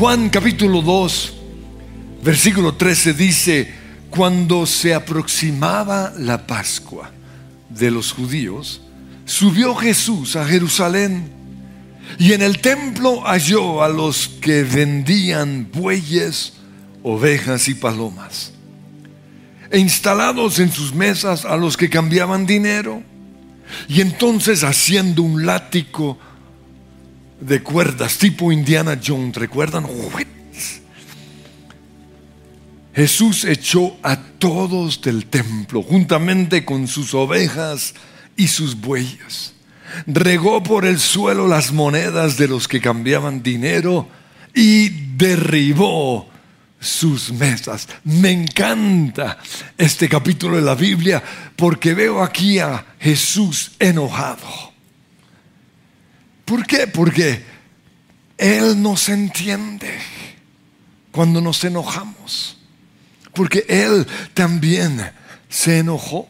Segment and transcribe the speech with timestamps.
[0.00, 1.32] Juan capítulo 2,
[2.24, 3.74] versículo 13 dice,
[4.08, 7.10] cuando se aproximaba la Pascua
[7.68, 8.80] de los judíos,
[9.26, 11.30] subió Jesús a Jerusalén
[12.18, 16.54] y en el templo halló a los que vendían bueyes,
[17.02, 18.52] ovejas y palomas,
[19.70, 23.02] e instalados en sus mesas a los que cambiaban dinero.
[23.86, 26.18] Y entonces haciendo un látigo
[27.40, 29.86] de cuerdas tipo Indiana Jones, ¿recuerdan?
[32.94, 37.94] Jesús echó a todos del templo juntamente con sus ovejas
[38.36, 39.54] y sus bueyes
[40.06, 44.08] regó por el suelo las monedas de los que cambiaban dinero
[44.54, 46.28] y derribó
[46.78, 47.88] sus mesas.
[48.04, 49.38] Me encanta
[49.76, 51.22] este capítulo de la Biblia
[51.56, 54.69] porque veo aquí a Jesús enojado.
[56.50, 56.88] ¿Por qué?
[56.88, 57.44] Porque
[58.36, 59.88] Él nos entiende
[61.12, 62.56] cuando nos enojamos.
[63.32, 65.12] Porque Él también
[65.48, 66.28] se enojó.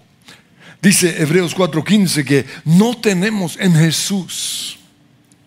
[0.82, 4.78] Dice Hebreos 4:15 que no tenemos en Jesús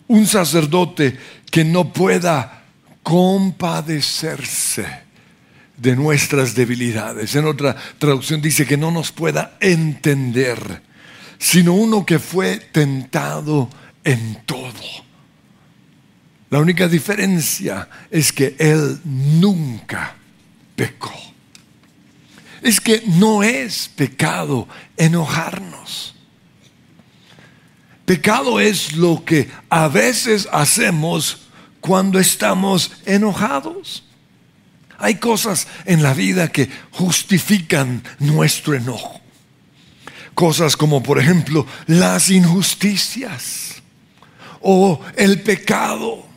[0.07, 1.19] un sacerdote
[1.51, 2.63] que no pueda
[3.03, 4.87] compadecerse
[5.77, 7.35] de nuestras debilidades.
[7.35, 10.81] En otra traducción dice que no nos pueda entender,
[11.37, 13.69] sino uno que fue tentado
[14.03, 14.73] en todo.
[16.49, 20.15] La única diferencia es que Él nunca
[20.75, 21.33] pecó
[22.63, 26.15] es que no es pecado enojarnos.
[28.05, 31.41] Pecado es lo que a veces hacemos
[31.81, 34.03] cuando estamos enojados.
[34.97, 39.19] Hay cosas en la vida que justifican nuestro enojo.
[40.33, 43.62] Cosas como por ejemplo las injusticias
[44.63, 46.33] o el pecado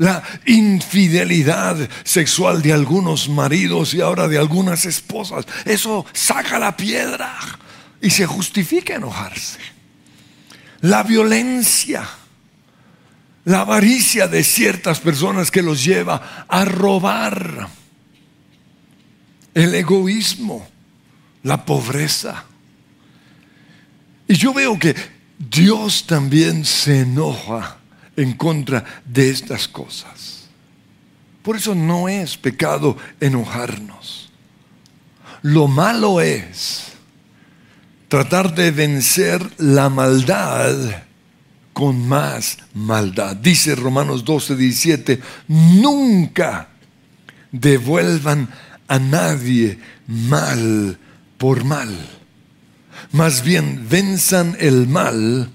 [0.00, 5.44] la infidelidad sexual de algunos maridos y ahora de algunas esposas.
[5.66, 7.36] Eso saca la piedra
[8.00, 9.58] y se justifica enojarse.
[10.80, 12.08] La violencia,
[13.44, 17.68] la avaricia de ciertas personas que los lleva a robar.
[19.52, 20.66] El egoísmo,
[21.42, 22.46] la pobreza.
[24.26, 24.96] Y yo veo que
[25.48, 27.78] Dios también se enoja
[28.14, 30.48] en contra de estas cosas.
[31.42, 34.30] Por eso no es pecado enojarnos.
[35.40, 36.92] Lo malo es
[38.08, 41.04] tratar de vencer la maldad
[41.72, 43.34] con más maldad.
[43.34, 46.68] Dice Romanos 12, 17, nunca
[47.50, 48.50] devuelvan
[48.88, 50.98] a nadie mal
[51.38, 52.19] por mal.
[53.12, 55.50] Más bien venzan el mal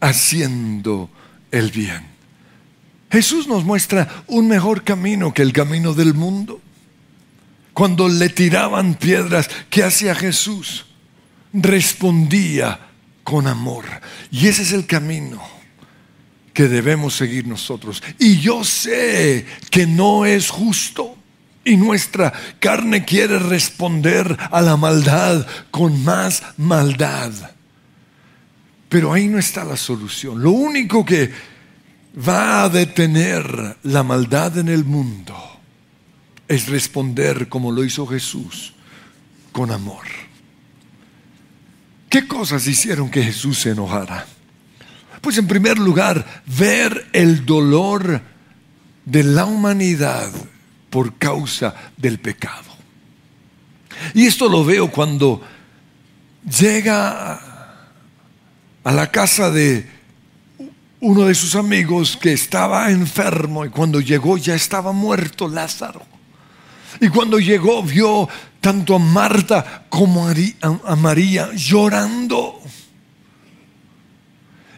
[0.00, 1.10] haciendo
[1.50, 2.06] el bien.
[3.10, 6.60] Jesús nos muestra un mejor camino que el camino del mundo.
[7.74, 10.86] Cuando le tiraban piedras, ¿qué hacía Jesús?
[11.52, 12.78] Respondía
[13.24, 13.84] con amor.
[14.30, 15.40] Y ese es el camino
[16.52, 18.02] que debemos seguir nosotros.
[18.18, 21.16] Y yo sé que no es justo.
[21.64, 27.32] Y nuestra carne quiere responder a la maldad con más maldad.
[28.88, 30.42] Pero ahí no está la solución.
[30.42, 31.30] Lo único que
[32.26, 35.36] va a detener la maldad en el mundo
[36.48, 38.74] es responder como lo hizo Jesús,
[39.52, 40.04] con amor.
[42.08, 44.26] ¿Qué cosas hicieron que Jesús se enojara?
[45.20, 48.20] Pues en primer lugar, ver el dolor
[49.04, 50.32] de la humanidad
[50.90, 52.70] por causa del pecado.
[54.14, 55.40] Y esto lo veo cuando
[56.44, 57.40] llega
[58.82, 59.88] a la casa de
[61.00, 66.02] uno de sus amigos que estaba enfermo y cuando llegó ya estaba muerto Lázaro.
[67.00, 68.28] Y cuando llegó vio
[68.60, 72.60] tanto a Marta como a María llorando.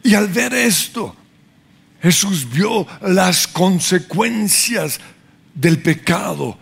[0.04, 1.16] Y al ver esto,
[2.02, 5.00] Jesús vio las consecuencias
[5.54, 6.56] del pecado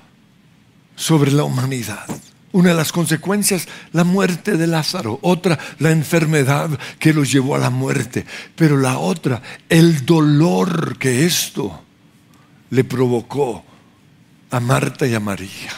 [0.96, 2.06] sobre la humanidad.
[2.52, 5.18] Una de las consecuencias, la muerte de Lázaro.
[5.22, 8.26] Otra, la enfermedad que lo llevó a la muerte.
[8.56, 11.82] Pero la otra, el dolor que esto
[12.70, 13.64] le provocó
[14.50, 15.72] a Marta y a María.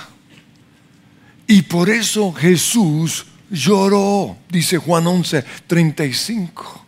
[1.46, 6.81] Y por eso Jesús lloró, dice Juan 11, 35.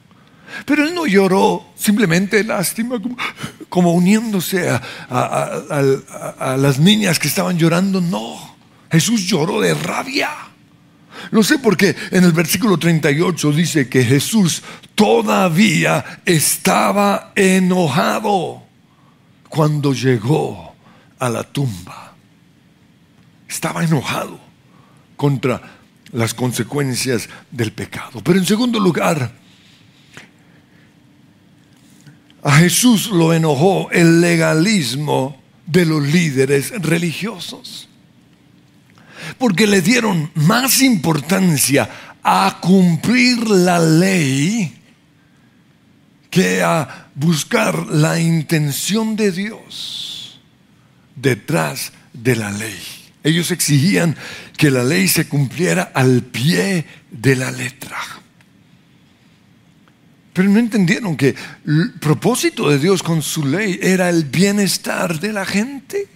[0.64, 3.00] Pero él no lloró simplemente lástima,
[3.68, 4.68] como, uniéndose
[5.10, 8.54] a las niñas que estaban llorando, no
[8.94, 10.30] Jesús lloró de rabia.
[11.32, 14.62] Lo sé porque en el versículo 38 dice que Jesús
[14.94, 18.62] todavía estaba enojado
[19.48, 20.76] cuando llegó
[21.18, 22.14] a la tumba.
[23.48, 24.38] Estaba enojado
[25.16, 25.60] contra
[26.12, 28.20] las consecuencias del pecado.
[28.22, 29.32] Pero en segundo lugar,
[32.44, 37.88] a Jesús lo enojó el legalismo de los líderes religiosos.
[39.38, 41.88] Porque le dieron más importancia
[42.22, 44.74] a cumplir la ley
[46.28, 50.38] que a buscar la intención de Dios
[51.16, 52.78] detrás de la ley.
[53.22, 54.16] Ellos exigían
[54.58, 57.96] que la ley se cumpliera al pie de la letra.
[60.34, 61.34] Pero no entendieron que
[61.64, 66.08] el propósito de Dios con su ley era el bienestar de la gente.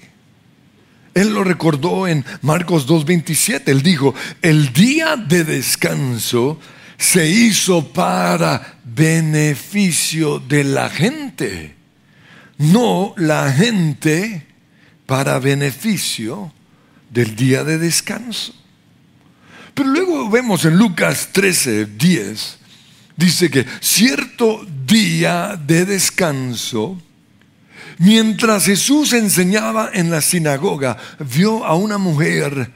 [1.14, 3.62] Él lo recordó en Marcos 2.27.
[3.66, 6.60] Él dijo, el día de descanso
[6.98, 11.76] se hizo para beneficio de la gente,
[12.58, 14.46] no la gente
[15.06, 16.52] para beneficio
[17.08, 18.52] del día de descanso.
[19.74, 22.57] Pero luego vemos en Lucas 13.10,
[23.18, 27.02] dice que cierto día de descanso,
[27.98, 32.70] Mientras Jesús enseñaba en la sinagoga, vio a una mujer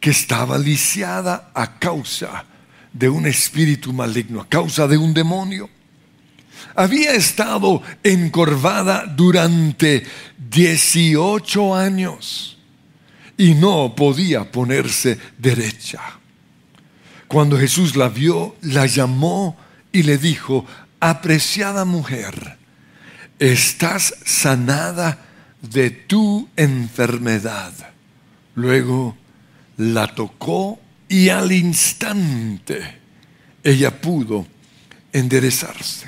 [0.00, 2.46] que estaba lisiada a causa
[2.90, 5.68] de un espíritu maligno, a causa de un demonio.
[6.74, 10.04] Había estado encorvada durante
[10.50, 12.56] 18 años
[13.36, 16.00] y no podía ponerse derecha.
[17.28, 19.56] Cuando Jesús la vio, la llamó
[19.92, 20.66] y le dijo,
[21.00, 22.56] apreciada mujer,
[23.38, 25.18] estás sanada
[25.60, 27.72] de tu enfermedad.
[28.54, 29.16] Luego
[29.76, 32.98] la tocó y al instante
[33.62, 34.46] ella pudo
[35.12, 36.06] enderezarse.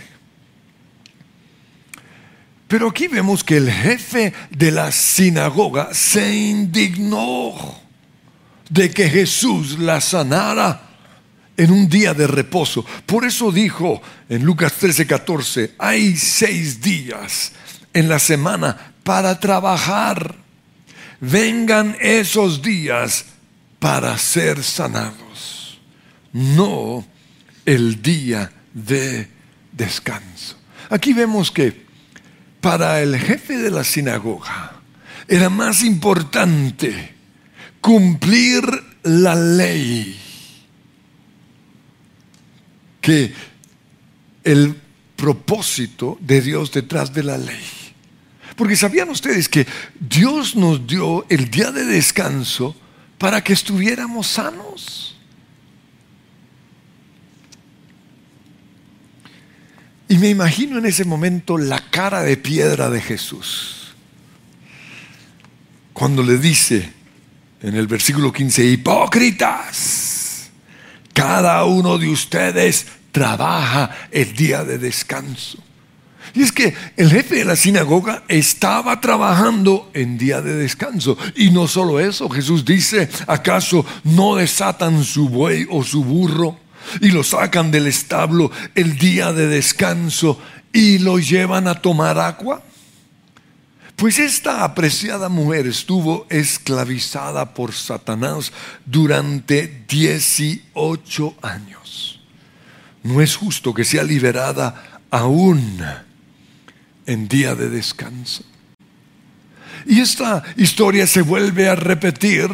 [2.67, 7.55] Pero aquí vemos que el jefe de la sinagoga se indignó
[8.69, 10.84] de que Jesús la sanara
[11.57, 12.85] en un día de reposo.
[13.07, 17.53] Por eso dijo en Lucas 13, 14, hay seis días
[17.93, 20.37] en la semana para trabajar.
[21.21, 23.27] Vengan esos días
[23.79, 25.81] para ser sanados,
[26.33, 27.07] no
[27.65, 29.29] el día de
[29.73, 30.57] descanso.
[30.91, 31.85] Aquí vemos que
[32.61, 34.73] para el jefe de la sinagoga
[35.29, 37.15] era más importante
[37.81, 38.65] cumplir
[39.03, 40.24] la ley
[43.05, 43.35] que
[44.45, 44.75] el
[45.15, 47.63] propósito de Dios detrás de la ley.
[48.57, 49.67] Porque sabían ustedes que
[50.01, 52.75] Dios nos dio el día de descanso
[53.19, 55.19] para que estuviéramos sanos.
[60.09, 63.93] Y me imagino en ese momento la cara de piedra de Jesús.
[65.93, 66.91] Cuando le dice
[67.61, 70.14] en el versículo 15, hipócritas
[71.15, 75.59] cada uno de ustedes trabaja el día de descanso.
[76.35, 81.17] Y es que el jefe de la sinagoga estaba trabajando en día de descanso.
[81.37, 86.59] Y no solo eso, Jesús dice, ¿acaso no desatan su buey o su burro
[87.01, 90.41] y lo sacan del establo el día de descanso
[90.73, 92.63] y lo llevan a tomar agua?
[93.97, 98.53] Pues esta apreciada mujer estuvo esclavizada por Satanás
[98.85, 102.21] durante 18 años.
[103.05, 105.81] No es justo que sea liberada aún
[107.07, 108.43] en día de descanso.
[109.87, 112.51] Y esta historia se vuelve a repetir,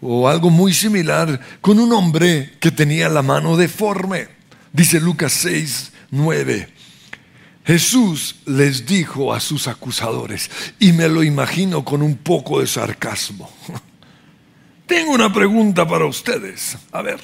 [0.00, 4.28] o algo muy similar, con un hombre que tenía la mano deforme.
[4.72, 6.81] Dice Lucas 6, 9.
[7.64, 13.50] Jesús les dijo a sus acusadores, y me lo imagino con un poco de sarcasmo,
[14.86, 16.76] tengo una pregunta para ustedes.
[16.90, 17.20] A ver,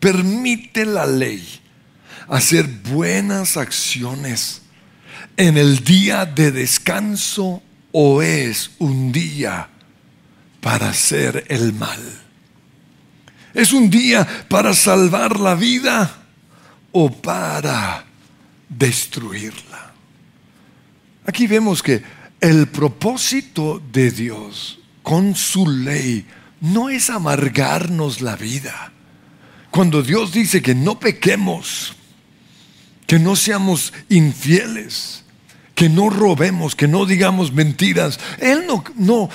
[0.00, 1.60] ¿permite la ley
[2.28, 4.62] hacer buenas acciones
[5.36, 9.68] en el día de descanso o es un día
[10.60, 12.00] para hacer el mal?
[13.52, 16.22] ¿Es un día para salvar la vida
[16.92, 18.06] o para
[18.68, 19.71] destruirla.
[21.32, 22.02] Aquí vemos que
[22.42, 26.26] el propósito de Dios con su ley
[26.60, 28.92] no es amargarnos la vida.
[29.70, 31.94] Cuando Dios dice que no pequemos,
[33.06, 35.24] que no seamos infieles,
[35.74, 39.30] que no robemos, que no digamos mentiras, Él no, no,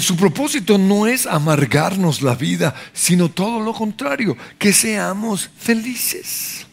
[0.00, 6.66] su propósito no es amargarnos la vida, sino todo lo contrario, que seamos felices.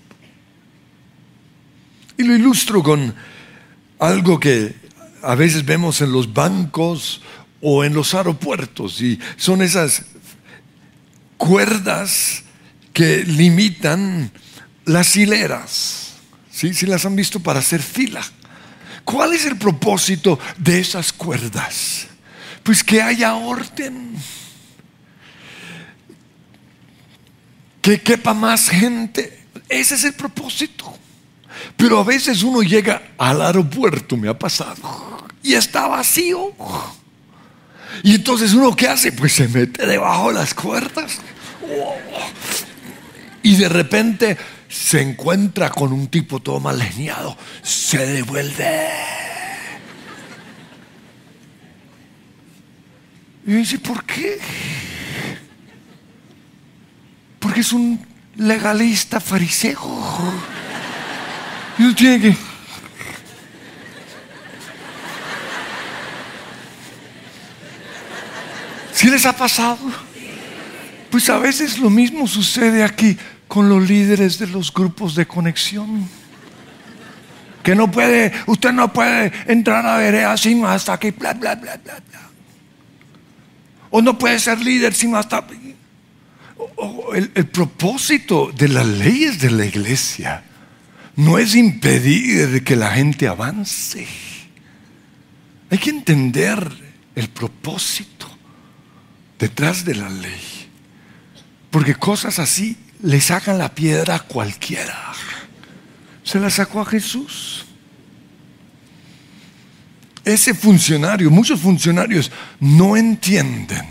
[2.18, 3.14] Y lo ilustro con
[4.04, 4.76] algo que
[5.22, 7.22] a veces vemos en los bancos
[7.62, 10.04] o en los aeropuertos y son esas
[11.38, 12.44] cuerdas
[12.92, 14.32] que limitan
[14.86, 16.14] las hileras.
[16.52, 16.74] ¿Sí?
[16.74, 18.22] Si las han visto para hacer fila.
[19.04, 22.08] ¿Cuál es el propósito de esas cuerdas?
[22.62, 24.16] Pues que haya orden.
[27.82, 29.46] Que quepa más gente.
[29.68, 30.98] Ese es el propósito.
[31.76, 36.54] Pero a veces uno llega al aeropuerto, me ha pasado, y está vacío.
[38.04, 39.12] Y entonces uno qué hace?
[39.12, 41.20] Pues se mete debajo de las cuerdas.
[43.42, 44.38] Y de repente
[44.70, 46.82] se encuentra con un tipo todo mal
[47.62, 48.90] Se devuelve.
[53.46, 54.40] Y dice, ¿por qué?
[57.40, 58.00] Porque es un
[58.38, 59.80] legalista fariseo.
[61.78, 62.38] Y tiene que...
[68.94, 69.80] ¿Sí les ha pasado?
[71.10, 76.08] Pues a veces lo mismo sucede aquí con los líderes de los grupos de conexión.
[77.64, 81.78] Que no puede, usted no puede entrar a ver sino hasta que bla, bla, bla,
[81.78, 82.20] bla, bla.
[83.90, 85.44] O no puede ser líder sino hasta...
[87.14, 90.44] el, el propósito de las leyes de la iglesia
[91.16, 94.08] no es impedir que la gente avance.
[95.70, 96.66] Hay que entender
[97.16, 98.28] el propósito
[99.38, 100.70] detrás de la ley.
[101.70, 105.12] Porque cosas así le sacan la piedra a cualquiera.
[106.24, 107.66] Se la sacó a Jesús.
[110.24, 113.86] Ese funcionario, muchos funcionarios no entienden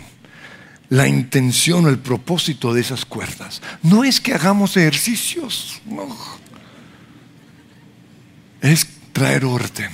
[0.89, 3.61] la intención o el propósito de esas cuerdas.
[3.81, 6.42] No es que hagamos ejercicios, no.
[8.63, 9.91] Es traer orden.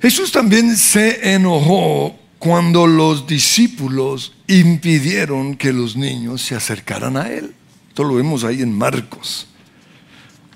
[0.00, 7.54] Jesús también se enojó cuando los discípulos impidieron que los niños se acercaran a Él.
[7.88, 9.48] Esto lo vemos ahí en Marcos,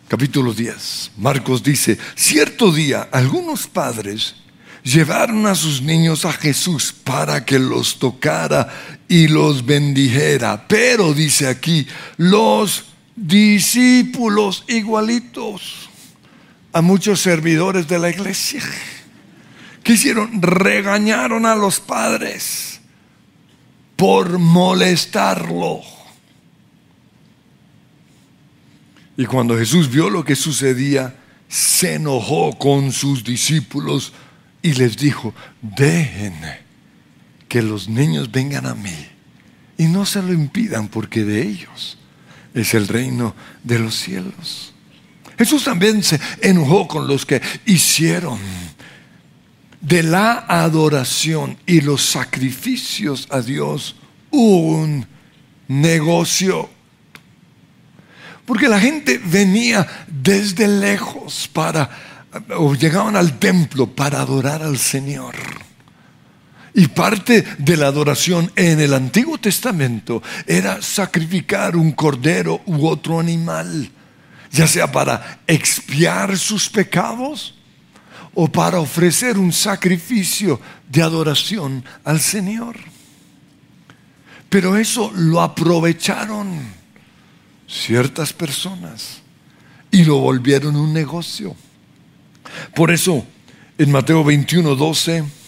[0.06, 1.12] capítulo 10.
[1.16, 4.36] Marcos dice, cierto día algunos padres
[4.82, 8.68] llevaron a sus niños a Jesús para que los tocara
[9.08, 10.68] y los bendijera.
[10.68, 11.86] Pero dice aquí,
[12.18, 12.89] los
[13.28, 15.90] discípulos igualitos
[16.72, 18.62] a muchos servidores de la iglesia
[19.82, 20.42] ¿Qué hicieron?
[20.42, 22.80] Regañaron a los padres
[23.96, 25.80] por molestarlo.
[29.16, 31.16] Y cuando Jesús vio lo que sucedía,
[31.48, 34.12] se enojó con sus discípulos
[34.62, 36.34] y les dijo, dejen
[37.48, 38.94] que los niños vengan a mí
[39.76, 41.98] y no se lo impidan porque de ellos
[42.54, 44.72] es el reino de los cielos.
[45.38, 48.38] Jesús también se enojó con los que hicieron
[49.80, 53.96] de la adoración y los sacrificios a Dios
[54.30, 55.06] un
[55.68, 56.68] negocio.
[58.44, 61.88] Porque la gente venía desde lejos para,
[62.56, 65.34] o llegaban al templo para adorar al Señor.
[66.74, 73.18] Y parte de la adoración en el Antiguo Testamento era sacrificar un cordero u otro
[73.18, 73.90] animal,
[74.52, 77.54] ya sea para expiar sus pecados
[78.34, 82.76] o para ofrecer un sacrificio de adoración al Señor.
[84.48, 86.60] Pero eso lo aprovecharon
[87.66, 89.22] ciertas personas
[89.90, 91.56] y lo volvieron un negocio.
[92.74, 93.24] Por eso
[93.78, 95.39] en Mateo 21, 12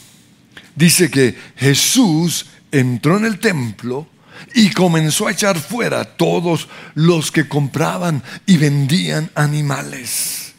[0.75, 4.07] dice que Jesús entró en el templo
[4.55, 10.53] y comenzó a echar fuera todos los que compraban y vendían animales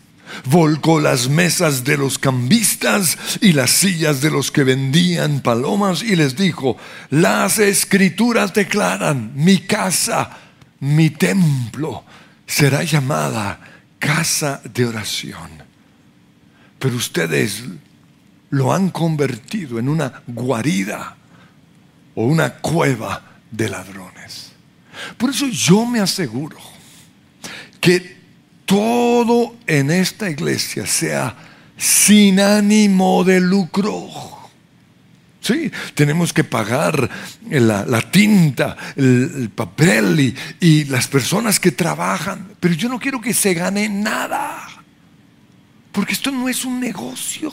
[0.46, 6.16] volcó las mesas de los cambistas y las sillas de los que vendían palomas y
[6.16, 6.78] les dijo,
[7.10, 10.38] las escrituras declaran, mi casa,
[10.80, 12.04] mi templo
[12.46, 13.60] será llamada
[14.00, 15.64] casa de oración.
[16.80, 17.64] Pero ustedes
[18.54, 21.16] lo han convertido en una guarida
[22.14, 24.52] o una cueva de ladrones.
[25.18, 26.58] Por eso yo me aseguro
[27.82, 28.16] que
[28.66, 31.36] todo en esta iglesia sea
[31.76, 34.08] sin ánimo de lucro.
[35.42, 37.10] Sí, tenemos que pagar
[37.50, 43.56] la, tinta, el, papel y, las personas que trabajan, pero yo no quiero que se
[43.56, 44.68] gane nada,
[45.92, 47.52] porque esto no es un negocio.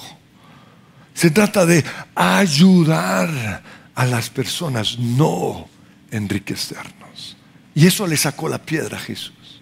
[1.21, 1.85] Se trata de
[2.15, 3.63] ayudar
[3.95, 5.69] a las personas, no
[6.11, 7.37] enriquecernos.
[7.75, 9.61] Y eso le sacó la piedra a Jesús.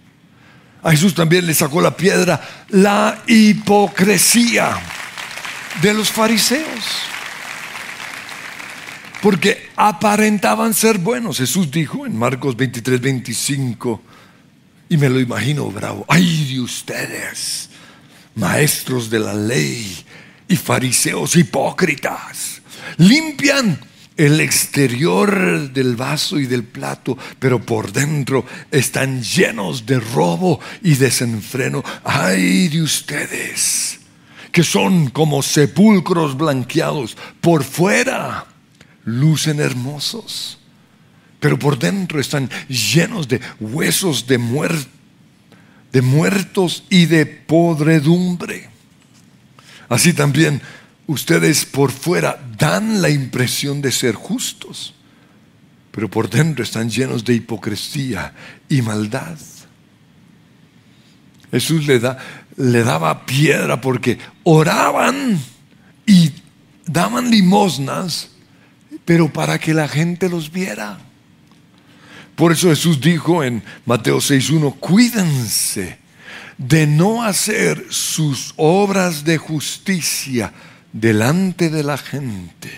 [0.84, 4.78] A Jesús también le sacó la piedra la hipocresía
[5.82, 6.84] de los fariseos.
[9.20, 11.38] porque aparentaban ser buenos.
[11.38, 14.00] Jesús dijo en Marcos 23, 25,
[14.90, 17.68] y me lo imagino bravo, ay de ustedes,
[18.36, 20.04] maestros de la ley
[20.48, 22.62] y fariseos hipócritas,
[22.96, 23.78] limpian
[24.18, 30.94] el exterior del vaso y del plato, pero por dentro están llenos de robo y
[30.94, 31.84] desenfreno.
[32.02, 34.00] Ay de ustedes,
[34.50, 38.46] que son como sepulcros blanqueados, por fuera
[39.04, 40.58] lucen hermosos,
[41.38, 44.38] pero por dentro están llenos de huesos de,
[45.92, 48.77] de muertos y de podredumbre.
[49.88, 50.60] Así también
[51.06, 54.94] ustedes por fuera dan la impresión de ser justos,
[55.90, 58.34] pero por dentro están llenos de hipocresía
[58.68, 59.38] y maldad.
[61.50, 62.18] Jesús le, da,
[62.56, 65.40] le daba piedra porque oraban
[66.06, 66.30] y
[66.86, 68.30] daban limosnas,
[69.04, 70.98] pero para que la gente los viera.
[72.36, 75.98] Por eso Jesús dijo en Mateo 6.1, cuídense
[76.58, 80.52] de no hacer sus obras de justicia
[80.92, 82.70] delante de la gente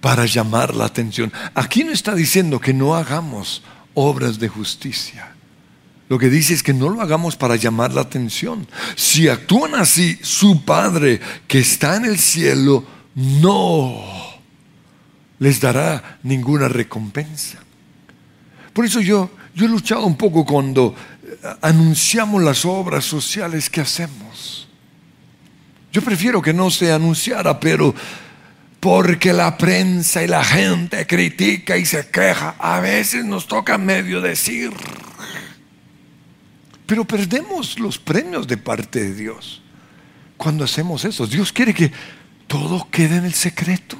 [0.00, 1.32] para llamar la atención.
[1.54, 3.62] Aquí no está diciendo que no hagamos
[3.94, 5.32] obras de justicia.
[6.08, 8.66] Lo que dice es que no lo hagamos para llamar la atención.
[8.94, 14.04] Si actúan así, su Padre que está en el cielo no
[15.38, 17.58] les dará ninguna recompensa.
[18.76, 20.94] Por eso yo, yo he luchado un poco cuando
[21.62, 24.68] anunciamos las obras sociales que hacemos.
[25.90, 27.94] Yo prefiero que no se anunciara, pero
[28.78, 34.20] porque la prensa y la gente critica y se queja, a veces nos toca medio
[34.20, 34.70] decir.
[36.84, 39.62] Pero perdemos los premios de parte de Dios
[40.36, 41.26] cuando hacemos eso.
[41.26, 41.90] Dios quiere que
[42.46, 43.96] todo quede en el secreto.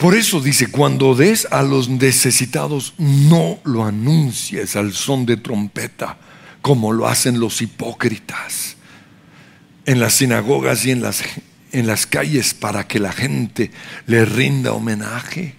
[0.00, 6.16] Por eso dice, cuando des a los necesitados, no lo anuncies al son de trompeta,
[6.62, 8.76] como lo hacen los hipócritas
[9.84, 11.22] en las sinagogas y en las,
[11.72, 13.72] en las calles para que la gente
[14.06, 15.56] le rinda homenaje.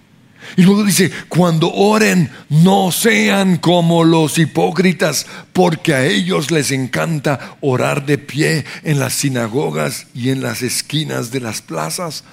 [0.56, 7.58] Y luego dice, cuando oren, no sean como los hipócritas, porque a ellos les encanta
[7.60, 12.24] orar de pie en las sinagogas y en las esquinas de las plazas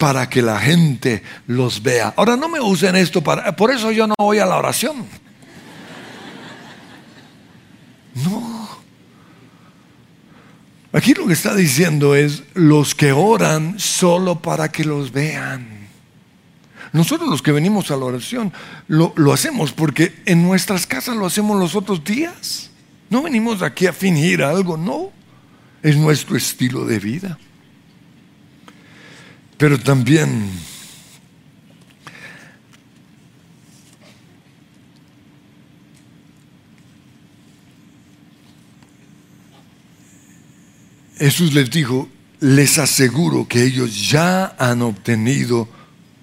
[0.00, 2.14] para que la gente los vea.
[2.16, 5.04] Ahora no me usen esto para, por eso yo no voy a la oración.
[8.14, 8.66] No.
[10.94, 15.86] Aquí lo que está diciendo es los que oran solo para que los vean.
[16.94, 18.54] Nosotros los que venimos a la oración
[18.88, 22.70] lo, hacemos porque en nuestras casas lo hacemos los otros días.
[23.10, 25.12] No venimos aquí a fingir algo, no.
[25.82, 27.38] Es nuestro estilo de vida.
[29.60, 30.50] Pero también
[41.18, 42.08] Jesús les dijo,
[42.40, 45.68] les aseguro que ellos ya han obtenido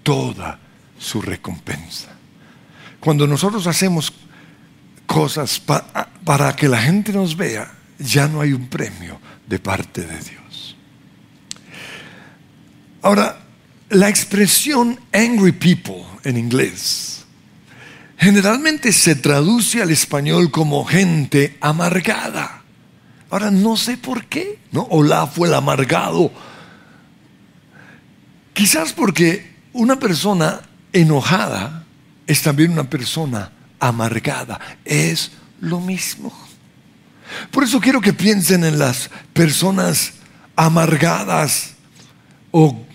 [0.02, 0.60] toda
[0.98, 2.10] su recompensa.
[3.00, 4.12] Cuando nosotros hacemos
[5.06, 5.62] cosas
[6.26, 10.47] para que la gente nos vea, ya no hay un premio de parte de Dios.
[13.08, 13.40] Ahora,
[13.90, 17.24] la expresión angry people en inglés
[18.18, 22.64] generalmente se traduce al español como gente amargada.
[23.30, 24.82] Ahora no sé por qué, ¿no?
[24.90, 26.34] Olaf fue el amargado.
[28.52, 30.60] Quizás porque una persona
[30.92, 31.86] enojada
[32.26, 34.60] es también una persona amargada.
[34.84, 36.38] Es lo mismo.
[37.52, 40.16] Por eso quiero que piensen en las personas
[40.58, 41.76] amargadas
[42.52, 42.87] o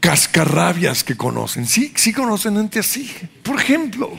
[0.00, 1.66] cascarrabias que conocen.
[1.66, 3.10] Sí, sí conocen gente así.
[3.42, 4.10] Por ejemplo,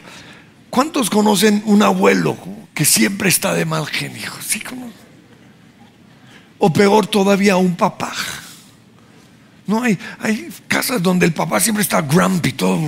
[0.70, 2.38] ¿cuántos conocen un abuelo
[2.74, 4.32] que siempre está de mal genio?
[4.46, 4.94] Sí conocen.
[6.58, 8.14] O peor todavía, un papá.
[9.66, 12.80] No hay, hay casas donde el papá siempre está grumpy, todo.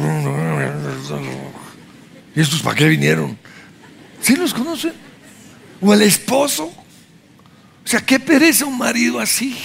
[2.36, 3.38] ¿Y estos para qué vinieron?
[4.22, 4.94] ¿Sí los conocen?
[5.80, 6.66] O el esposo.
[6.66, 9.58] O sea, qué pereza un marido así.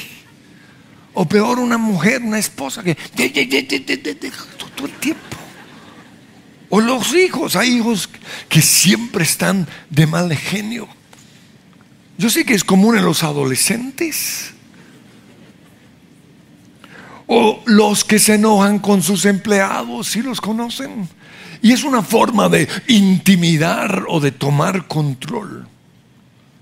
[1.19, 2.95] O peor, una mujer, una esposa que
[4.77, 5.37] todo el tiempo.
[6.69, 8.11] O los hijos, hay hijos
[8.51, 10.87] que siempre están de mal genio.
[12.19, 14.53] Yo sé que es común en los adolescentes.
[17.27, 21.09] O los que se enojan con sus empleados, si los conocen.
[21.63, 25.67] Y es una forma de intimidar o de tomar control.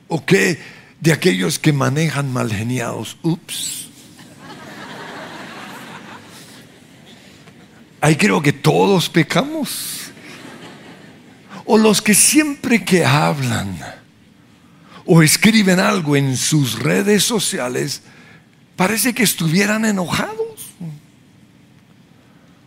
[0.07, 0.61] ¿O qué?
[1.01, 3.17] De aquellos que manejan mal geniados.
[3.23, 3.84] Ups.
[8.05, 10.11] Ahí creo que todos pecamos.
[11.64, 13.79] O los que siempre que hablan
[15.07, 18.03] o escriben algo en sus redes sociales,
[18.77, 20.75] parece que estuvieran enojados.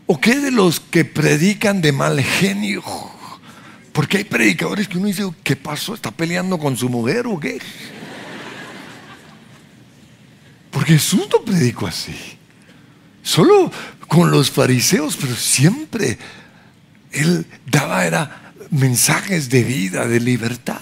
[0.07, 2.83] ¿O qué de los que predican de mal genio?
[3.93, 5.93] Porque hay predicadores que uno dice, ¿qué pasó?
[5.93, 7.59] ¿Está peleando con su mujer o qué?
[10.71, 12.36] Porque Jesús no predicó así.
[13.27, 13.69] Solo
[14.07, 16.17] con los fariseos, pero siempre
[17.11, 20.79] él daba era mensajes de vida, de libertad.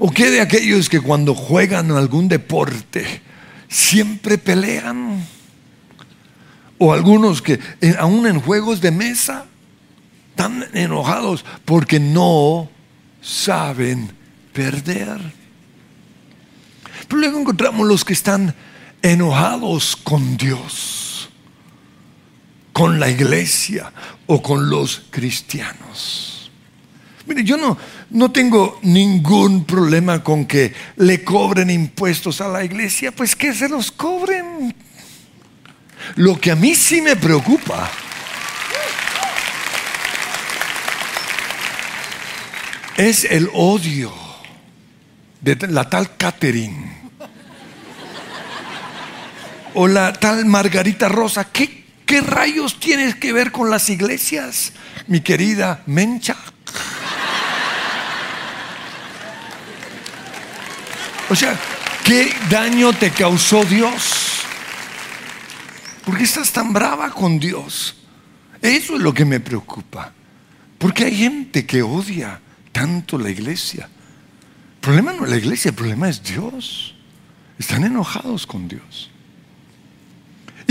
[0.00, 3.22] ¿O qué de aquellos que cuando juegan algún deporte
[3.68, 5.24] siempre pelean?
[6.78, 7.60] O algunos que
[8.00, 9.44] aún en juegos de mesa
[10.30, 12.68] están enojados porque no
[13.20, 14.10] saben
[14.52, 15.20] perder.
[17.06, 18.52] Pero luego encontramos los que están
[19.02, 21.28] enojados con Dios,
[22.72, 23.92] con la iglesia
[24.26, 26.50] o con los cristianos.
[27.26, 27.76] Mire, yo no,
[28.10, 33.68] no tengo ningún problema con que le cobren impuestos a la iglesia, pues que se
[33.68, 34.74] los cobren.
[36.16, 37.90] Lo que a mí sí me preocupa
[42.96, 44.12] es el odio
[45.40, 47.01] de la tal Catherine
[49.74, 51.44] o la tal Margarita Rosa.
[51.44, 54.72] ¿Qué, ¿Qué rayos tienes que ver con las iglesias,
[55.06, 56.36] mi querida Mencha?
[61.30, 61.58] O sea,
[62.04, 64.42] ¿qué daño te causó Dios?
[66.04, 67.96] ¿Por qué estás tan brava con Dios?
[68.60, 70.12] Eso es lo que me preocupa.
[70.78, 72.40] Porque hay gente que odia
[72.72, 73.84] tanto la iglesia.
[73.86, 76.96] El problema no es la iglesia, el problema es Dios.
[77.58, 79.11] Están enojados con Dios.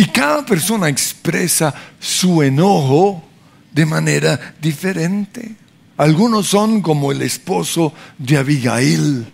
[0.01, 3.23] Y cada persona expresa su enojo
[3.71, 5.51] de manera diferente.
[5.95, 9.31] Algunos son como el esposo de Abigail,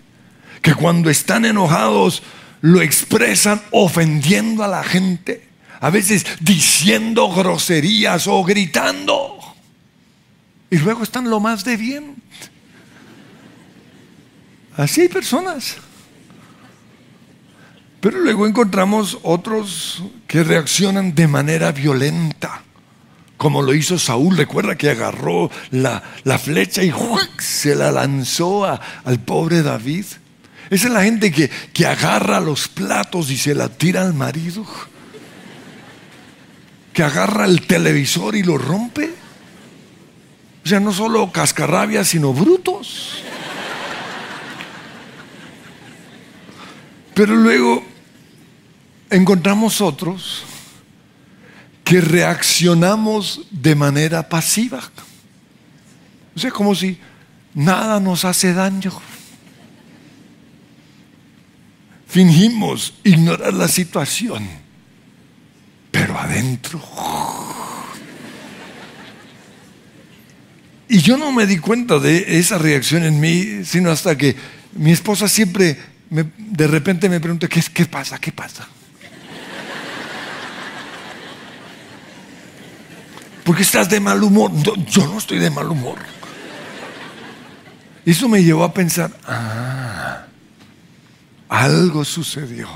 [0.61, 2.21] que cuando están enojados
[2.59, 5.47] lo expresan ofendiendo a la gente
[5.79, 9.39] a veces diciendo groserías o gritando.
[10.69, 12.15] Y luego están lo más de bien.
[14.75, 15.77] Así personas.
[18.01, 22.61] Pero luego encontramos otros que reaccionan de manera violenta,
[23.37, 24.37] como lo hizo Saúl.
[24.37, 26.01] Recuerda que agarró la,
[26.37, 26.93] flecha y
[27.39, 30.05] se la lanzó al pobre David.
[30.69, 34.65] Esa es la gente que, que agarra los platos y se la tira al marido
[36.97, 39.13] que agarra el televisor y lo rompe.
[40.65, 43.21] O sea, no solo cascarrabias, sino brutos.
[47.17, 47.83] Pero luego
[49.09, 50.43] encontramos otros
[51.83, 54.83] que reaccionamos de manera pasiva.
[56.35, 56.99] O sea, como si
[57.55, 58.91] nada nos hace daño.
[62.07, 64.47] Fingimos ignorar la situación
[65.89, 66.79] pero adentro.
[70.87, 74.35] Y yo no me di cuenta de esa reacción en mí, sino hasta que
[74.73, 78.17] mi esposa siempre de repente me pregunta, ¿qué, ¿qué pasa?
[78.19, 78.67] ¿Qué pasa?
[83.43, 84.51] ¿Por qué estás de mal humor?
[84.87, 85.97] yo no estoy de mal humor.
[88.05, 90.25] Eso me llevó a pensar, ah,
[91.49, 92.67] algo sucedió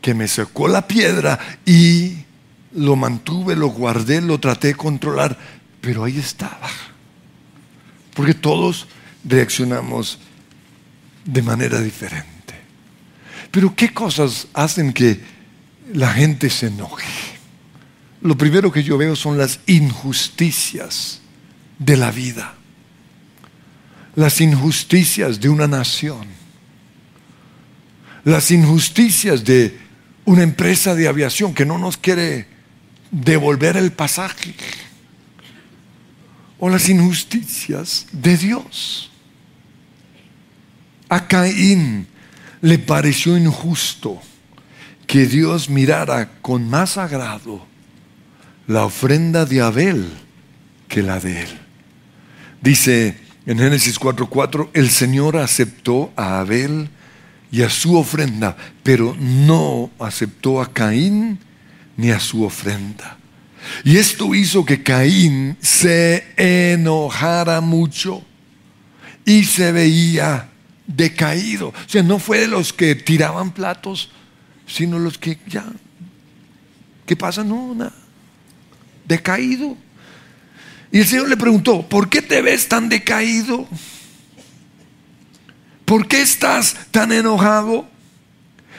[0.00, 2.24] que me secó la piedra y
[2.72, 5.38] lo mantuve, lo guardé, lo traté de controlar,
[5.80, 6.68] pero ahí estaba.
[8.14, 8.86] Porque todos
[9.24, 10.18] reaccionamos
[11.24, 12.33] de manera diferente.
[13.54, 15.20] Pero ¿qué cosas hacen que
[15.92, 17.06] la gente se enoje?
[18.20, 21.20] Lo primero que yo veo son las injusticias
[21.78, 22.56] de la vida,
[24.16, 26.26] las injusticias de una nación,
[28.24, 29.78] las injusticias de
[30.24, 32.48] una empresa de aviación que no nos quiere
[33.12, 34.52] devolver el pasaje
[36.58, 39.12] o las injusticias de Dios.
[41.08, 42.08] A Caín
[42.64, 44.22] le pareció injusto
[45.06, 47.66] que Dios mirara con más agrado
[48.66, 50.08] la ofrenda de Abel
[50.88, 51.48] que la de él.
[52.62, 56.88] Dice en Génesis 4:4, el Señor aceptó a Abel
[57.52, 61.38] y a su ofrenda, pero no aceptó a Caín
[61.98, 63.18] ni a su ofrenda.
[63.84, 68.24] Y esto hizo que Caín se enojara mucho
[69.26, 70.48] y se veía
[70.86, 71.68] decaído.
[71.68, 74.10] O sea, no fue de los que tiraban platos,
[74.66, 75.64] sino los que ya,
[77.06, 77.44] ¿qué pasa?
[77.44, 77.94] No, nada.
[79.06, 79.76] decaído.
[80.90, 83.66] Y el Señor le preguntó, ¿por qué te ves tan decaído?
[85.84, 87.88] ¿Por qué estás tan enojado?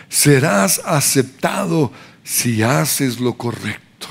[0.10, 1.91] Serás aceptado
[2.24, 4.08] si haces lo correcto.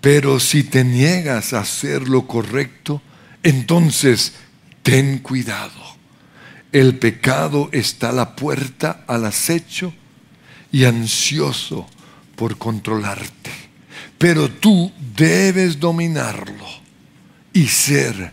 [0.00, 3.02] Pero si te niegas a hacer lo correcto,
[3.42, 4.34] entonces
[4.82, 5.99] ten cuidado.
[6.72, 9.92] El pecado está a la puerta al acecho
[10.70, 11.86] y ansioso
[12.36, 13.50] por controlarte.
[14.18, 16.66] Pero tú debes dominarlo
[17.52, 18.32] y ser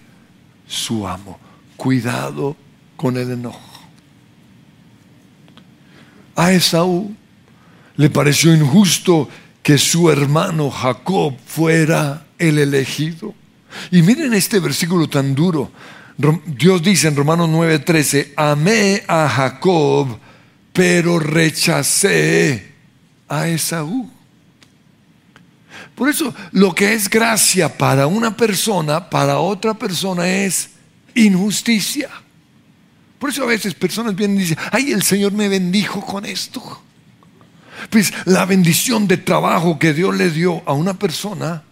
[0.67, 1.39] su amo.
[1.75, 2.55] Cuidado
[2.95, 3.81] con el enojo.
[6.35, 7.15] A Esaú
[7.95, 9.27] le pareció injusto
[9.63, 13.33] que su hermano Jacob fuera el elegido.
[13.91, 15.71] Y miren este versículo tan duro.
[16.17, 20.17] Dios dice en Romanos 9:13, amé a Jacob,
[20.73, 22.73] pero rechacé
[23.27, 24.09] a Esaú.
[25.93, 30.69] Por eso lo que es gracia para una persona, para otra persona es
[31.13, 32.09] injusticia.
[33.19, 36.83] Por eso a veces personas vienen y dicen, ay, el Señor me bendijo con esto.
[37.89, 41.63] Pues la bendición de trabajo que Dios le dio a una persona,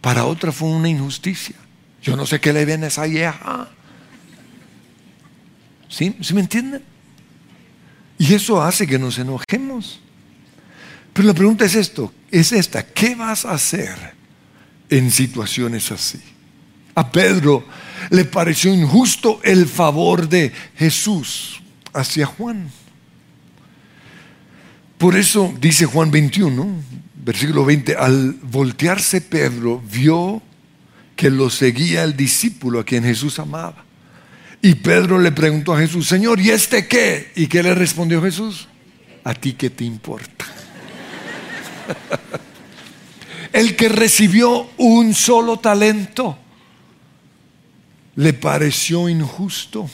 [0.00, 1.56] para otra fue una injusticia.
[2.06, 3.68] Yo no sé qué le viene a esa vieja.
[5.88, 6.16] ¿Sí?
[6.20, 6.80] ¿Sí me entienden?
[8.16, 9.98] Y eso hace que nos enojemos.
[11.12, 14.14] Pero la pregunta es esto, es esta, ¿qué vas a hacer
[14.88, 16.20] en situaciones así?
[16.94, 17.66] A Pedro
[18.10, 21.60] le pareció injusto el favor de Jesús
[21.92, 22.70] hacia Juan.
[24.96, 26.68] Por eso dice Juan 21,
[27.24, 30.40] versículo 20, al voltearse Pedro vio
[31.16, 33.84] que lo seguía el discípulo a quien Jesús amaba.
[34.62, 37.32] Y Pedro le preguntó a Jesús, Señor, ¿y este qué?
[37.34, 38.68] ¿Y qué le respondió Jesús?
[39.24, 40.44] ¿A ti qué te importa?
[43.52, 46.38] el que recibió un solo talento
[48.16, 49.88] le pareció injusto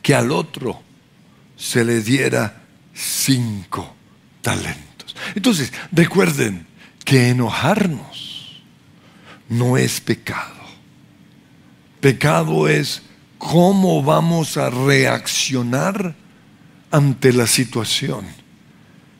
[0.00, 0.82] que al otro
[1.56, 2.62] se le diera
[2.94, 3.94] cinco
[4.40, 5.14] talentos.
[5.34, 6.66] Entonces, recuerden
[7.04, 8.31] que enojarnos
[9.52, 10.62] no es pecado.
[12.00, 13.02] Pecado es
[13.38, 16.14] cómo vamos a reaccionar
[16.90, 18.24] ante la situación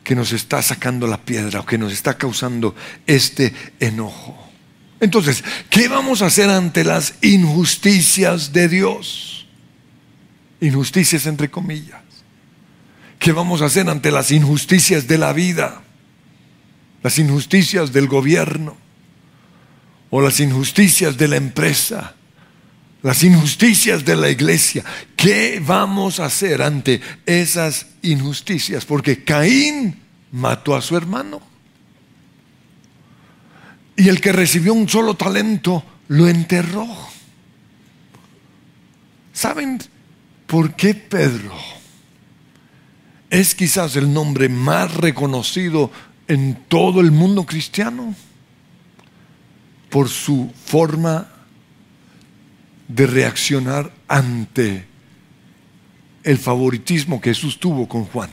[0.03, 2.75] que nos está sacando la piedra o que nos está causando
[3.07, 4.51] este enojo.
[5.01, 9.47] Entonces, ¿qué vamos a hacer ante las injusticias de Dios?
[10.61, 12.01] Injusticias entre comillas.
[13.19, 15.83] ¿Qué vamos a hacer ante las injusticias de la vida?
[17.03, 18.77] Las injusticias del gobierno
[20.13, 22.15] o las injusticias de la empresa,
[23.03, 24.85] las injusticias de la iglesia.
[25.17, 28.85] ¿Qué vamos a hacer ante esas injusticias?
[28.85, 29.99] Porque Caín
[30.31, 31.41] mató a su hermano.
[33.97, 36.87] Y el que recibió un solo talento lo enterró.
[39.33, 39.81] ¿Saben
[40.47, 41.55] por qué Pedro?
[43.33, 45.91] es quizás el nombre más reconocido
[46.29, 48.15] en todo el mundo cristiano
[49.93, 51.29] por su forma
[52.89, 54.87] de reaccionar ante
[56.23, 58.31] el favoritismo que Jesús tuvo con Juan.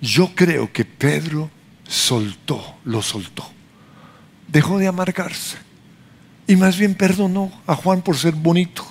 [0.00, 1.50] Yo creo que Pedro
[1.88, 3.50] soltó, lo soltó.
[4.46, 5.56] Dejó de amargarse.
[6.46, 8.84] Y más bien perdonó a Juan por ser bonito,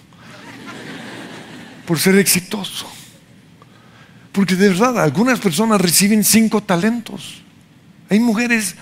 [1.87, 2.87] por ser exitoso.
[4.33, 7.41] Porque de verdad, algunas personas reciben cinco talentos.
[8.09, 8.75] Hay mujeres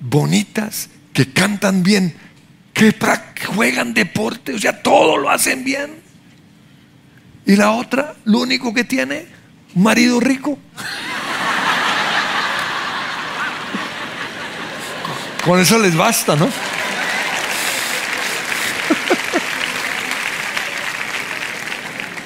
[0.00, 2.14] bonitas que cantan bien,
[2.72, 2.94] que
[3.46, 6.02] juegan deporte, o sea, todo lo hacen bien.
[7.44, 9.26] Y la otra, lo único que tiene,
[9.74, 10.58] marido rico.
[15.44, 16.48] Con eso les basta, ¿no?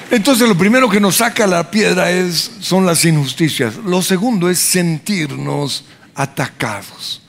[0.09, 3.75] Entonces lo primero que nos saca la piedra es, son las injusticias.
[3.75, 5.83] Lo segundo es sentirnos
[6.15, 7.21] atacados.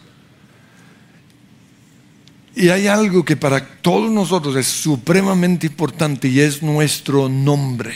[2.59, 7.95] Y hay algo que para todos nosotros es supremamente importante y es nuestro nombre.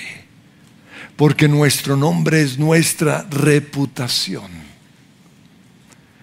[1.16, 4.53] Porque nuestro nombre es nuestra reputación.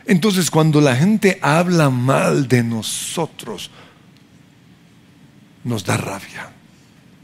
[0.06, 3.71] Entonces cuando la gente habla mal de nosotros,
[5.65, 6.49] nos da rabia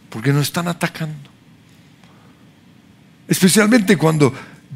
[0.10, 1.30] porque nos están atacando.
[3.26, 4.34] Especialmente cuando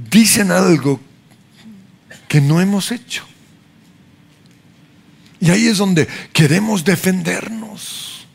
[0.10, 1.02] dicen algo
[2.30, 3.29] que no hemos hecho.
[5.40, 8.28] Y ahí es donde queremos defendernos.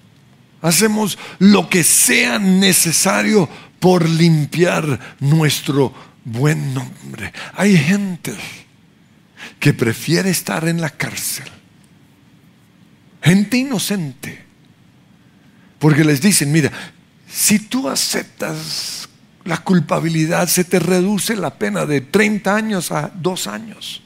[0.63, 3.49] Hacemos lo que sea necesario
[3.81, 5.93] por limpiar nuestro
[6.25, 7.33] buen nombre.
[7.55, 8.35] Hay gente
[9.61, 11.51] que prefiere estar en la cárcel
[13.25, 14.45] gente inocente.
[15.79, 16.71] Porque les dicen, mira,
[17.29, 19.09] si tú aceptas
[19.45, 24.03] la culpabilidad, se te reduce la pena de 30 años a 2 años.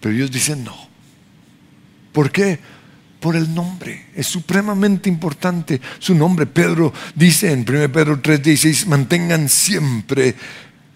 [0.00, 0.89] Pero ellos dicen no.
[2.12, 2.58] ¿Por qué?
[3.20, 4.06] Por el nombre.
[4.14, 6.46] Es supremamente importante su nombre.
[6.46, 10.34] Pedro dice en 1 Pedro 3:16, mantengan siempre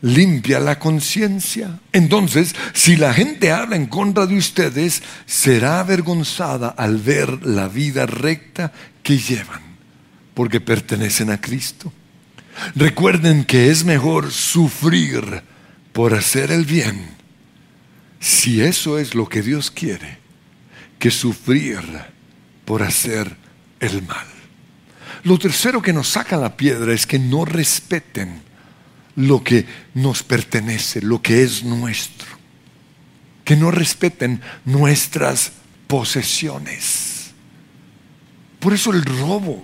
[0.05, 1.81] limpia la conciencia.
[1.93, 8.05] Entonces, si la gente habla en contra de ustedes, será avergonzada al ver la vida
[8.05, 8.73] recta
[9.03, 9.63] que llevan,
[10.35, 11.91] porque pertenecen a Cristo.
[12.75, 15.43] Recuerden que es mejor sufrir
[15.95, 17.07] por hacer el bien,
[18.21, 20.19] si eso es lo que Dios quiere,
[21.05, 21.83] que sufrir
[22.65, 23.37] por hacer
[23.79, 24.27] el mal.
[25.25, 28.41] Lo tercero que nos saca la piedra es que no respeten
[29.15, 32.29] lo que nos pertenece, lo que es nuestro.
[33.45, 35.53] Que no respeten nuestras
[35.89, 37.33] posesiones.
[38.59, 39.63] Por eso el robo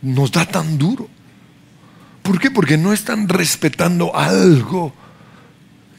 [0.00, 1.06] nos da tan duro.
[2.22, 2.50] ¿Por qué?
[2.50, 4.94] Porque no están respetando algo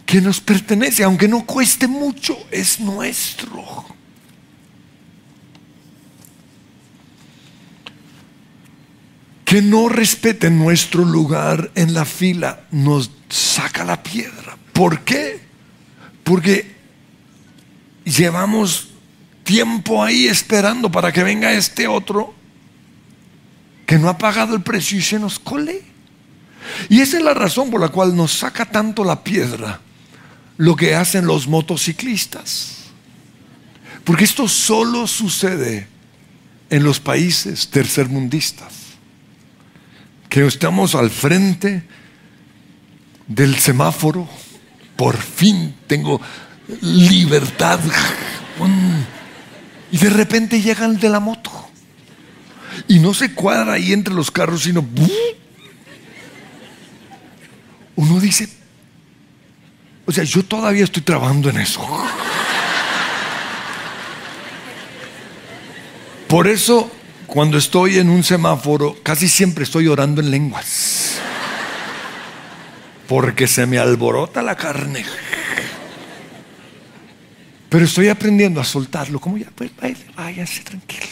[0.03, 4.00] que nos pertenece, aunque no cueste mucho, es nuestro.
[9.51, 14.57] Que no respeten nuestro lugar en la fila nos saca la piedra.
[14.71, 15.41] ¿Por qué?
[16.23, 16.73] Porque
[18.05, 18.91] llevamos
[19.43, 22.33] tiempo ahí esperando para que venga este otro
[23.85, 25.81] que no ha pagado el precio y se nos cole.
[26.87, 29.81] Y esa es la razón por la cual nos saca tanto la piedra
[30.55, 32.85] lo que hacen los motociclistas.
[34.05, 35.89] Porque esto solo sucede
[36.69, 38.80] en los países tercermundistas.
[40.31, 41.83] Que estamos al frente
[43.27, 44.29] del semáforo.
[44.95, 46.21] Por fin tengo
[46.79, 47.81] libertad.
[49.91, 51.51] Y de repente llega el de la moto.
[52.87, 54.87] Y no se cuadra ahí entre los carros, sino
[57.97, 58.47] uno dice,
[60.05, 61.85] o sea, yo todavía estoy trabajando en eso.
[66.29, 66.89] Por eso,
[67.31, 71.13] cuando estoy en un semáforo, casi siempre estoy orando en lenguas.
[73.07, 75.05] Porque se me alborota la carne.
[77.69, 79.21] Pero estoy aprendiendo a soltarlo.
[79.21, 79.71] Como ya, pues
[80.13, 81.07] váyase tranquilo.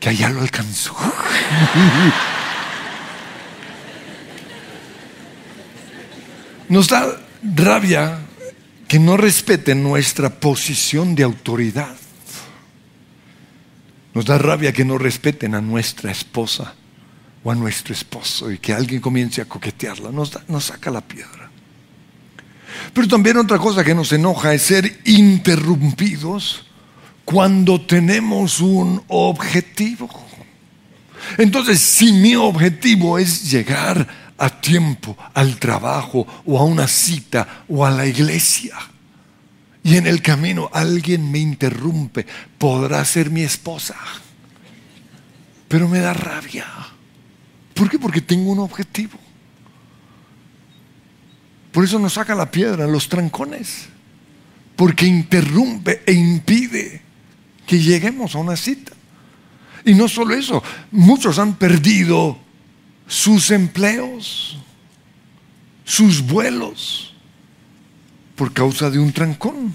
[0.00, 0.96] Que allá lo alcanzó.
[6.68, 7.16] Nos da
[7.54, 8.18] rabia
[8.88, 11.97] que no respeten nuestra posición de autoridad.
[14.18, 16.74] Nos da rabia que no respeten a nuestra esposa
[17.44, 20.10] o a nuestro esposo y que alguien comience a coquetearla.
[20.10, 21.48] Nos, nos saca la piedra.
[22.92, 26.66] Pero también otra cosa que nos enoja es ser interrumpidos
[27.24, 30.10] cuando tenemos un objetivo.
[31.38, 37.86] Entonces, si mi objetivo es llegar a tiempo al trabajo o a una cita o
[37.86, 38.74] a la iglesia.
[39.88, 42.26] Y en el camino alguien me interrumpe,
[42.58, 43.96] podrá ser mi esposa.
[45.66, 46.66] Pero me da rabia.
[47.72, 47.98] ¿Por qué?
[47.98, 49.18] Porque tengo un objetivo.
[51.72, 53.86] Por eso nos saca la piedra, los trancones.
[54.76, 57.00] Porque interrumpe e impide
[57.66, 58.92] que lleguemos a una cita.
[59.86, 62.36] Y no solo eso, muchos han perdido
[63.06, 64.58] sus empleos,
[65.86, 67.07] sus vuelos,
[68.38, 69.74] por causa de un trancón.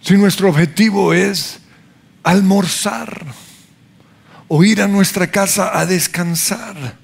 [0.00, 1.58] Si nuestro objetivo es
[2.22, 3.26] almorzar
[4.46, 6.96] o ir a nuestra casa a descansar,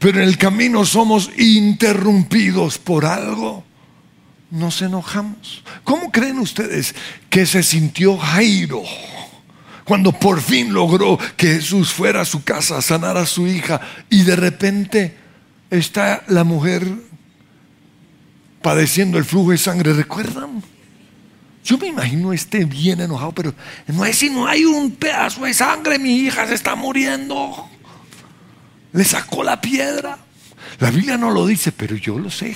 [0.00, 3.64] pero en el camino somos interrumpidos por algo,
[4.50, 5.62] nos enojamos.
[5.84, 6.96] ¿Cómo creen ustedes
[7.30, 8.82] que se sintió Jairo?
[9.84, 13.82] cuando por fin logró que Jesús fuera a su casa a sanar a su hija
[14.08, 15.23] y de repente
[15.70, 16.86] está la mujer
[18.62, 20.62] padeciendo el flujo de sangre, ¿recuerdan?
[21.64, 23.54] Yo me imagino esté bien enojado, pero
[23.88, 27.68] no es si no hay un pedazo de sangre, mi hija se está muriendo.
[28.92, 30.18] Le sacó la piedra.
[30.78, 32.54] La Biblia no lo dice, pero yo lo sé.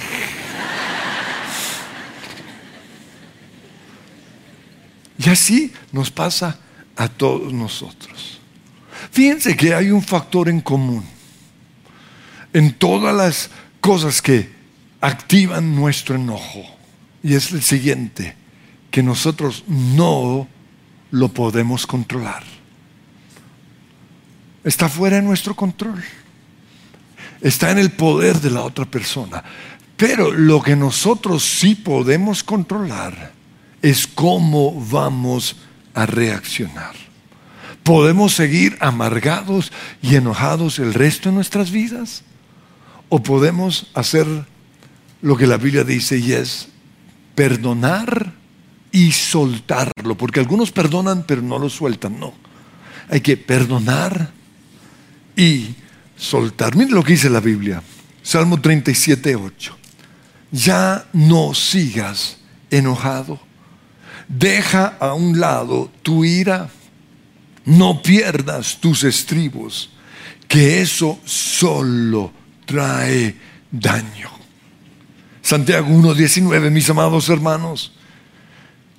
[5.19, 6.59] Y así nos pasa
[6.97, 8.41] a todos nosotros.
[9.11, 11.05] Fíjense que hay un factor en común
[12.59, 13.51] en todas las
[13.81, 14.51] cosas que
[15.01, 16.65] activan nuestro enojo.
[17.23, 18.35] Y es el siguiente,
[18.91, 20.49] que nosotros no
[21.13, 22.43] lo podemos controlar.
[24.65, 26.03] Está fuera de nuestro control.
[27.41, 29.45] Está en el poder de la otra persona.
[29.97, 33.35] Pero lo que nosotros sí podemos controlar
[33.83, 35.55] es cómo vamos
[35.95, 36.97] a reaccionar.
[37.85, 39.71] ¿Podemos seguir amargados
[40.03, 42.25] y enojados el resto de nuestras vidas?
[43.09, 44.27] ¿O podemos hacer
[45.23, 46.69] lo que la Biblia dice y es
[47.35, 48.35] perdonar
[48.93, 50.17] y soltarlo?
[50.17, 52.35] Porque algunos perdonan pero no lo sueltan, no.
[53.09, 54.31] Hay que perdonar
[55.37, 55.75] y
[56.17, 56.77] soltar.
[56.77, 57.83] Mire lo que dice la Biblia.
[58.23, 59.77] Salmo 37, 8.
[60.51, 62.39] Ya no sigas
[62.71, 63.41] enojado.
[64.29, 66.69] Deja a un lado tu ira.
[67.65, 69.91] No pierdas tus estribos,
[70.47, 72.33] que eso solo
[72.69, 73.35] trae
[73.71, 74.31] daño.
[75.41, 77.93] Santiago 1.19, mis amados hermanos,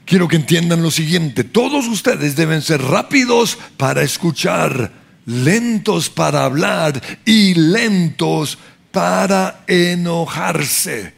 [0.06, 4.92] quiero que entiendan lo siguiente, todos ustedes deben ser rápidos para escuchar,
[5.28, 8.58] lentos para hablar y lentos
[8.92, 11.14] para enojarse,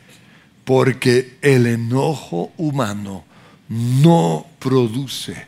[0.66, 3.24] porque el enojo humano
[3.70, 5.47] no produce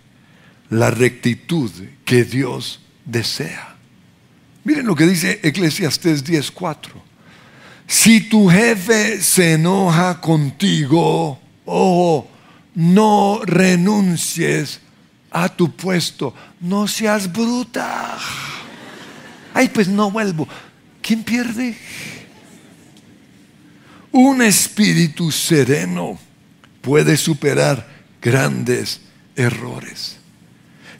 [0.69, 1.69] la rectitud
[2.05, 3.72] que Dios desea.
[4.63, 7.01] Miren lo que dice Eclesiastés 10:4.
[7.87, 12.27] Si tu jefe se enoja contigo, oh,
[12.75, 14.79] no renuncies
[15.29, 18.17] a tu puesto, no seas bruta.
[19.53, 20.47] Ay, pues no vuelvo.
[21.01, 21.77] ¿Quién pierde?
[24.11, 26.17] Un espíritu sereno
[26.81, 27.87] puede superar
[28.21, 29.01] grandes
[29.35, 30.22] errores.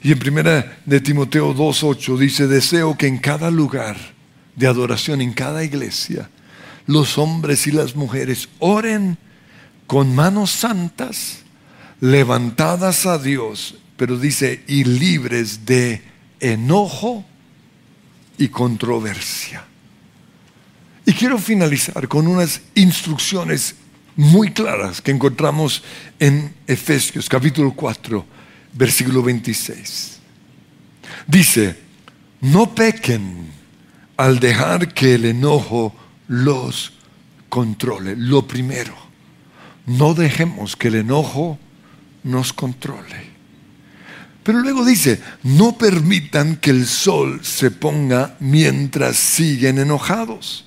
[0.04, 3.96] Y en primera de Timoteo 2.8 dice, deseo que en cada lugar
[4.54, 6.28] de adoración, en cada iglesia,
[6.86, 9.16] los hombres y las mujeres oren
[9.86, 11.38] con manos santas,
[12.00, 16.02] levantadas a Dios, pero dice, y libres de
[16.38, 17.24] enojo
[18.36, 19.64] y controversia.
[21.06, 23.76] Y quiero finalizar con unas instrucciones
[24.16, 25.82] muy claras que encontramos
[26.18, 28.33] en Efesios capítulo 4,
[28.74, 30.18] versículo 26.
[31.26, 31.78] Dice,
[32.40, 33.48] no pequen
[34.16, 35.94] al dejar que el enojo
[36.28, 36.92] los
[37.48, 38.16] controle.
[38.16, 38.94] Lo primero,
[39.86, 41.58] no dejemos que el enojo
[42.22, 43.34] nos controle.
[44.42, 50.66] Pero luego dice, no permitan que el sol se ponga mientras siguen enojados,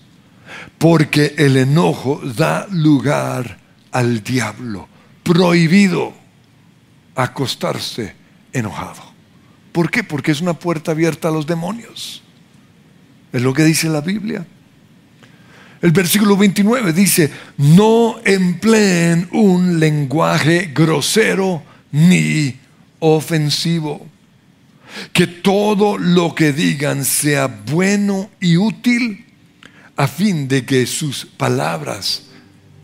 [0.80, 3.60] porque el enojo da lugar
[3.92, 4.88] al diablo.
[5.22, 6.14] Prohibido
[7.18, 8.14] acostarse
[8.54, 9.02] enojado.
[9.72, 10.04] ¿Por qué?
[10.04, 12.22] Porque es una puerta abierta a los demonios.
[13.34, 14.46] Es lo que dice la Biblia.
[15.82, 22.56] El versículo 29 dice, no empleen un lenguaje grosero ni
[23.00, 24.08] ofensivo.
[25.12, 29.26] Que todo lo que digan sea bueno y útil
[29.96, 32.24] a fin de que sus palabras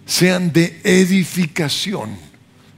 [0.06, 2.33] sean de edificación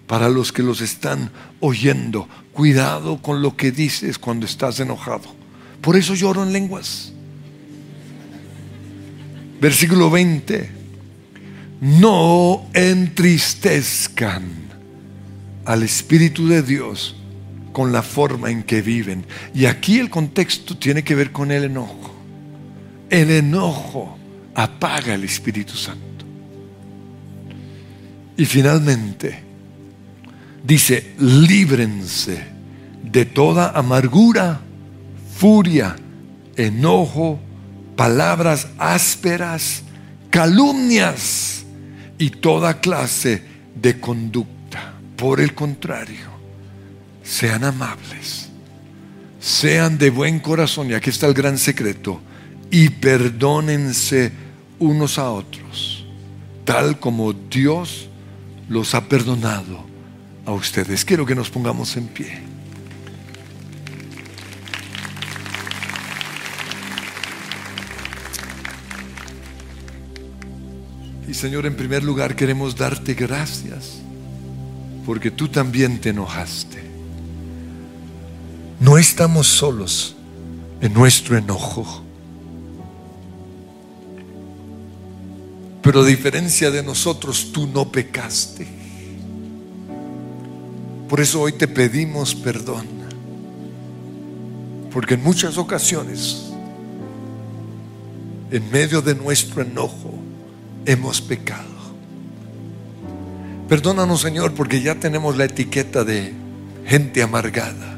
[0.07, 2.27] para los que los están oyendo.
[2.53, 5.23] Cuidado con lo que dices cuando estás enojado.
[5.81, 7.11] Por eso lloro en lenguas.
[9.59, 10.69] Versículo 20.
[11.81, 14.43] No entristezcan
[15.65, 17.15] al Espíritu de Dios
[17.73, 19.25] con la forma en que viven.
[19.53, 22.13] Y aquí el contexto tiene que ver con el enojo.
[23.09, 24.17] El enojo
[24.53, 26.25] apaga el Espíritu Santo.
[28.37, 29.44] Y finalmente
[30.65, 32.43] dice, líbrense
[33.03, 34.61] de toda amargura,
[35.37, 35.95] furia,
[36.55, 37.39] enojo,
[37.95, 39.83] palabras ásperas,
[40.29, 41.65] calumnias
[42.17, 43.43] y toda clase
[43.75, 44.93] de conducta.
[45.15, 46.27] Por el contrario,
[47.23, 48.49] sean amables,
[49.39, 52.19] sean de buen corazón, y aquí está el gran secreto,
[52.69, 54.31] y perdónense
[54.79, 56.05] unos a otros,
[56.65, 58.09] tal como Dios
[58.67, 59.94] los ha perdonado
[60.45, 61.03] a ustedes.
[61.03, 62.39] Quiero que nos pongamos en pie.
[71.27, 74.01] Y Señor, en primer lugar queremos darte gracias
[75.05, 76.83] porque tú también te enojaste.
[78.79, 80.15] No estamos solos
[80.81, 82.03] en nuestro enojo.
[85.81, 88.74] Pero a diferencia de nosotros, tú no pecaste.
[91.09, 92.85] Por eso hoy te pedimos perdón.
[94.91, 96.51] Porque en muchas ocasiones,
[98.51, 100.13] en medio de nuestro enojo,
[100.85, 101.75] hemos pecado.
[103.67, 106.33] Perdónanos, Señor, porque ya tenemos la etiqueta de
[106.85, 107.95] gente amargada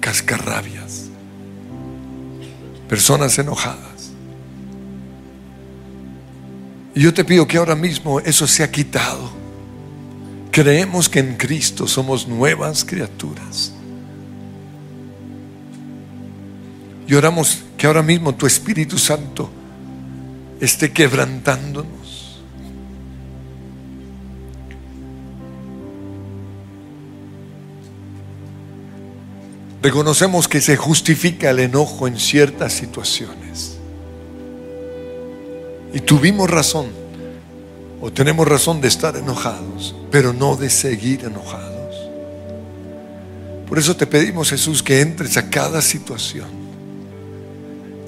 [0.00, 1.10] cascarrabias,
[2.88, 4.10] personas enojadas.
[6.94, 9.39] Y yo te pido que ahora mismo eso sea quitado
[10.50, 13.72] Creemos que en Cristo somos nuevas criaturas.
[17.06, 19.50] Y oramos que ahora mismo tu Espíritu Santo
[20.60, 22.40] esté quebrantándonos.
[29.82, 33.78] Reconocemos que se justifica el enojo en ciertas situaciones.
[35.94, 36.88] Y tuvimos razón,
[38.00, 41.70] o tenemos razón de estar enojados, pero no de seguir enojados.
[43.68, 46.48] Por eso te pedimos, Jesús, que entres a cada situación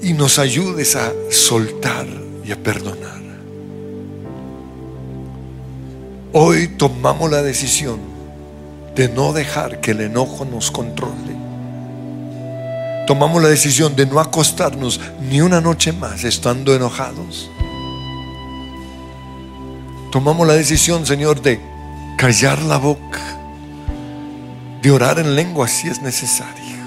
[0.01, 2.07] y nos ayudes a soltar
[2.43, 3.13] y a perdonar.
[6.35, 7.99] Hoy tomamos la decisión
[8.95, 11.13] de no dejar que el enojo nos controle.
[13.05, 17.51] Tomamos la decisión de no acostarnos ni una noche más estando enojados.
[20.13, 21.59] Tomamos la decisión, Señor, de
[22.19, 23.19] callar la boca,
[24.79, 26.77] de orar en lengua si es necesario.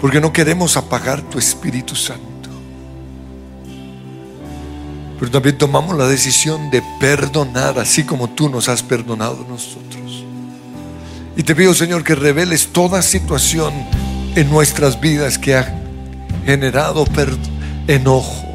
[0.00, 2.48] Porque no queremos apagar tu Espíritu Santo.
[5.18, 10.24] Pero también tomamos la decisión de perdonar, así como tú nos has perdonado nosotros.
[11.36, 13.74] Y te pido, Señor, que reveles toda situación
[14.36, 15.70] en nuestras vidas que ha
[16.46, 17.04] generado
[17.88, 18.49] enojo.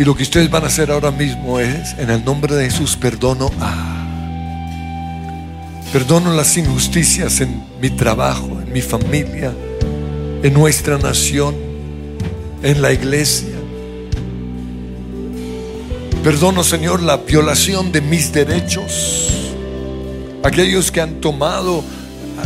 [0.00, 2.96] Y lo que ustedes van a hacer ahora mismo es, en el nombre de Jesús,
[2.96, 3.50] perdono.
[5.92, 9.52] Perdono las injusticias en mi trabajo, en mi familia,
[10.42, 11.54] en nuestra nación,
[12.62, 13.54] en la iglesia.
[16.24, 19.52] Perdono, Señor, la violación de mis derechos.
[20.42, 21.84] Aquellos que han tomado,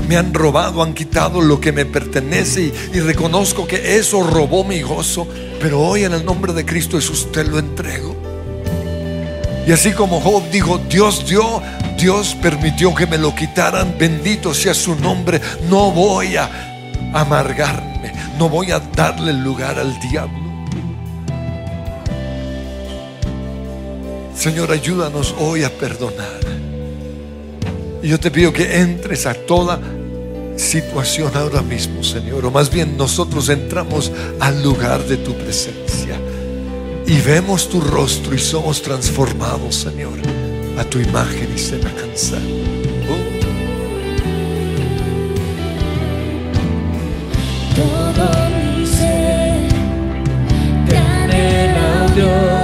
[0.08, 4.82] me han robado, han quitado lo que me pertenece y, reconozco que eso robó mi
[4.82, 5.26] gozo.
[5.60, 8.14] Pero hoy en el nombre de Cristo Jesús te lo entrego.
[9.66, 11.62] Y así como Job dijo, Dios dio,
[11.98, 15.40] Dios permitió que me lo quitaran, bendito sea su nombre,
[15.70, 16.50] no voy a
[17.14, 20.44] amargarme, no voy a darle lugar al diablo.
[24.36, 26.43] Señor, ayúdanos hoy a perdonar.
[28.04, 29.80] Y yo te pido que entres a toda
[30.56, 32.44] situación ahora mismo, Señor.
[32.44, 36.20] O más bien nosotros entramos al lugar de tu presencia
[37.06, 40.18] y vemos tu rostro y somos transformados, Señor,
[40.78, 42.36] a tu imagen y semejanza.
[47.74, 49.68] Todo mi ser
[50.86, 52.63] te anhela, Dios.